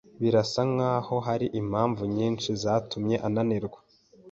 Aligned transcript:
Birasa 0.21 0.61
nkaho 0.73 1.15
hari 1.27 1.47
impamvu 1.61 2.01
nyinshi 2.15 2.49
zatumye 2.63 3.15
ananirwa 3.27 3.79